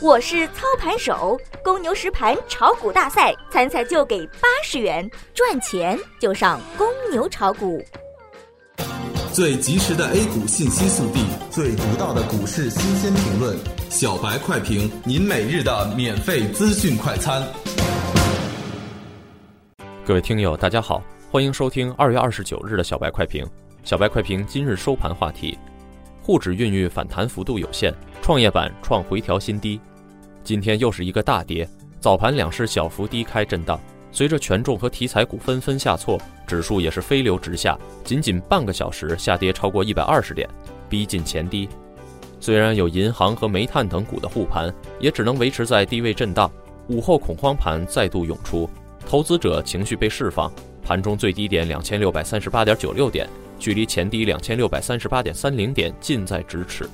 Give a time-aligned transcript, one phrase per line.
[0.00, 7.84] 我是操盘手，公牛实盘炒股大赛参赛就给八十元，赚钱就上公牛炒股。
[9.32, 13.58] 最及时的 A 股信息速递，最独到的股市新鲜评论，
[13.90, 17.42] 小白快评，您每日的免费资讯快餐。
[20.04, 23.44] 各位听友，大家好，欢迎收听二月二十九日的小白快评。
[23.82, 25.58] 小白快评今日收盘话题：
[26.22, 27.92] 沪指孕育反弹幅度有限，
[28.22, 29.80] 创业板创回调新低。
[30.48, 31.68] 今天又是一个大跌，
[32.00, 33.78] 早盘两市小幅低开震荡，
[34.10, 40.48] 随着权重和题材股纷纷下挫，指数也是飞流直下，仅仅半个小时下跌超过一百二十点，
[40.88, 41.68] 逼近前低。
[42.40, 46.50] 虽然有银行和煤炭等股的护盘，也只能维持在低位震荡。
[46.86, 48.66] 午后恐慌盘再度涌出，
[49.06, 50.50] 投资者情绪被释放，
[50.82, 53.28] 盘中最低点两千六百三十八点九六点，
[53.58, 56.88] 距离前低两千六百三十八点三零点近在咫尺。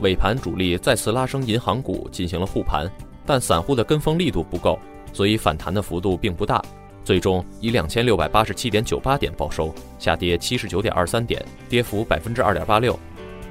[0.00, 2.90] 尾盘主力再次拉升银行股进行了护盘，
[3.26, 4.78] 但散户的跟风力度不够，
[5.12, 6.62] 所以反弹的幅度并不大，
[7.04, 12.98] 最终以两千六百八十七点九八点报收，下跌七十九点二三点，跌幅百分之二点八六。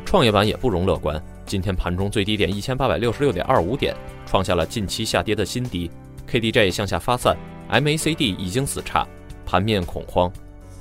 [0.06, 3.94] 创业板也不容乐观，今天盘中最低点一千八百六十六点二五点，
[4.26, 5.92] 创下了近期下跌的新低
[6.30, 7.36] ，KDJ 向下发散
[7.70, 9.06] ，MACD 已经死叉，
[9.46, 10.32] 盘面恐慌。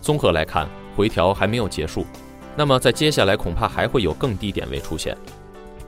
[0.01, 2.07] 综合来看，回调还没有结束，
[2.57, 5.17] 那么在接下来恐怕还会有更低点位出现。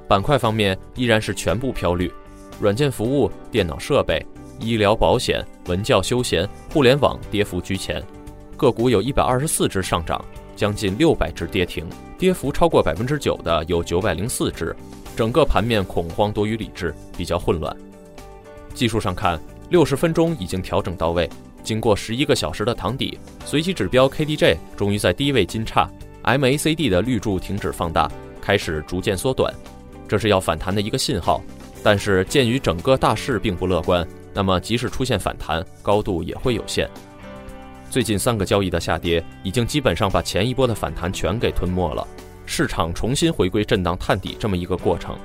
[0.09, 2.11] 板块方面依然是全部飘绿，
[2.59, 4.25] 软件服务、电脑设备、
[4.59, 8.03] 医疗保险、文教休闲、互联网跌幅居前，
[8.56, 10.25] 个股有一百二十四只上涨，
[10.56, 11.86] 将近六百只跌停，
[12.17, 14.75] 跌幅超过百分之九的有九百零四只，
[15.14, 17.77] 整个盘面恐慌多于理智，比较混乱。
[18.73, 21.29] 技术上看，六十分钟已经调整到位，
[21.62, 25.86] 经过十一个小时的躺底，随机指标 KDJ 终于在低位金叉
[26.25, 29.53] ，MACD 的绿柱停止放大，开始逐渐缩短。
[30.09, 31.42] 这是要反弹的一个信号，
[31.83, 36.89] 但是鉴于整个大势并不乐观，那么即使出现反弹，高度也会有限。
[37.91, 42.07] 最近三个交易的下跌，已经基本上把前一波的反弹全给吞没了，
[42.47, 45.17] 市场重新回归震荡探底这么一个过程。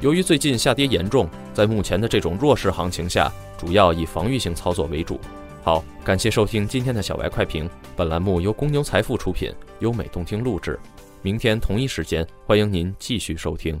[0.00, 5.18] 由于最近下跌严重，在目前的这种弱势行情下，主要以防御性操作为主。
[5.62, 10.78] 好，感谢收听今天的小白快评，本栏目由公牛财富出品，优美动听录制。
[11.22, 13.80] 明天同一时间，欢迎您继续收听。